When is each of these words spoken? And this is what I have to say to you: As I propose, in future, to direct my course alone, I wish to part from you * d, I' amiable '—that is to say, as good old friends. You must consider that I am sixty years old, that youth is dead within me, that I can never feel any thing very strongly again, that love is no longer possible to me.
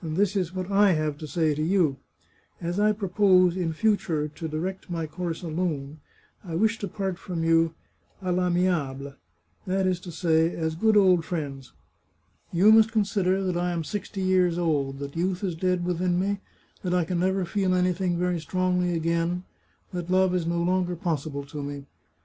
And 0.00 0.16
this 0.16 0.36
is 0.36 0.54
what 0.54 0.70
I 0.70 0.92
have 0.92 1.18
to 1.18 1.26
say 1.26 1.52
to 1.52 1.60
you: 1.60 1.96
As 2.60 2.78
I 2.78 2.92
propose, 2.92 3.56
in 3.56 3.72
future, 3.72 4.28
to 4.28 4.46
direct 4.46 4.88
my 4.88 5.08
course 5.08 5.42
alone, 5.42 5.98
I 6.44 6.54
wish 6.54 6.78
to 6.78 6.86
part 6.86 7.18
from 7.18 7.42
you 7.42 7.74
* 7.96 8.22
d, 8.22 8.28
I' 8.28 8.46
amiable 8.46 9.14
'—that 9.66 9.88
is 9.88 9.98
to 10.02 10.12
say, 10.12 10.54
as 10.54 10.76
good 10.76 10.96
old 10.96 11.24
friends. 11.24 11.72
You 12.52 12.70
must 12.70 12.92
consider 12.92 13.42
that 13.42 13.56
I 13.56 13.72
am 13.72 13.82
sixty 13.82 14.20
years 14.22 14.56
old, 14.56 15.00
that 15.00 15.16
youth 15.16 15.42
is 15.42 15.56
dead 15.56 15.84
within 15.84 16.16
me, 16.20 16.38
that 16.84 16.94
I 16.94 17.04
can 17.04 17.18
never 17.18 17.44
feel 17.44 17.74
any 17.74 17.92
thing 17.92 18.16
very 18.16 18.38
strongly 18.38 18.94
again, 18.94 19.42
that 19.92 20.08
love 20.08 20.32
is 20.32 20.46
no 20.46 20.62
longer 20.62 20.94
possible 20.94 21.44
to 21.46 21.60
me. 21.60 21.86